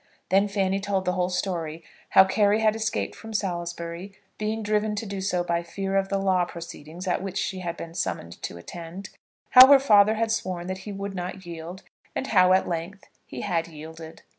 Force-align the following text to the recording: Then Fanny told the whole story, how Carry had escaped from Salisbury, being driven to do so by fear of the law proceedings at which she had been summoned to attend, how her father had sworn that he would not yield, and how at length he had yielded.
Then 0.29 0.47
Fanny 0.47 0.79
told 0.79 1.05
the 1.05 1.11
whole 1.11 1.29
story, 1.29 1.83
how 2.09 2.25
Carry 2.25 2.59
had 2.61 2.75
escaped 2.75 3.13
from 3.13 3.33
Salisbury, 3.33 4.11
being 4.39 4.63
driven 4.63 4.95
to 4.95 5.05
do 5.05 5.21
so 5.21 5.43
by 5.43 5.61
fear 5.61 5.95
of 5.95 6.09
the 6.09 6.17
law 6.17 6.43
proceedings 6.43 7.07
at 7.07 7.21
which 7.21 7.37
she 7.37 7.59
had 7.59 7.77
been 7.77 7.93
summoned 7.93 8.41
to 8.41 8.57
attend, 8.57 9.11
how 9.51 9.67
her 9.67 9.77
father 9.79 10.15
had 10.15 10.31
sworn 10.31 10.65
that 10.65 10.79
he 10.89 10.91
would 10.91 11.13
not 11.13 11.45
yield, 11.45 11.83
and 12.15 12.25
how 12.25 12.51
at 12.53 12.67
length 12.67 13.05
he 13.27 13.41
had 13.41 13.67
yielded. 13.67 14.23